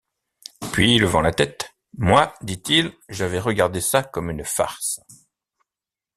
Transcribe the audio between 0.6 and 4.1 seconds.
Puis, levant la tête:— Moi, dit-il, j’avais regardé ça